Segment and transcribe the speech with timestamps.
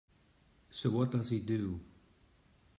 [0.71, 1.79] So what does he do?